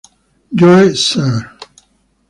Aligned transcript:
Joe 0.55 0.95
Sr. 0.95 1.53